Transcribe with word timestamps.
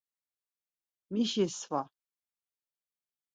Mişi 1.11 1.45
sva? 1.57 1.81